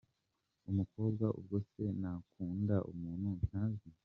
[0.69, 3.89] Umukobwa: Ubwo se nakunda umuntu ntazi?.